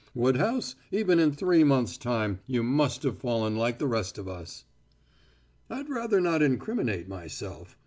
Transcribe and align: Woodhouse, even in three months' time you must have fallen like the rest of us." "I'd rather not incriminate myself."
Woodhouse, 0.15 0.73
even 0.89 1.19
in 1.19 1.31
three 1.31 1.63
months' 1.63 1.95
time 1.95 2.39
you 2.47 2.63
must 2.63 3.03
have 3.03 3.19
fallen 3.19 3.55
like 3.55 3.77
the 3.77 3.85
rest 3.85 4.17
of 4.17 4.27
us." 4.27 4.65
"I'd 5.69 5.89
rather 5.91 6.19
not 6.19 6.41
incriminate 6.41 7.07
myself." 7.07 7.77